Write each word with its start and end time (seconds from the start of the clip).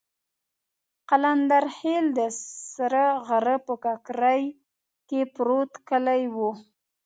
قلندرخېل 1.09 2.05
د 2.17 2.19
سره 2.73 3.03
غره 3.27 3.57
په 3.65 3.73
ککرۍ 3.83 4.43
کې 5.07 5.21
پروت 5.35 5.71
کلی 5.89 6.23
وو. 6.35 6.51